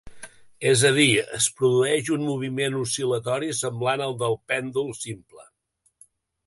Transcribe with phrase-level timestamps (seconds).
[0.69, 5.49] És a dir, es produeix un moviment oscil·latori semblant al del pèndol simple.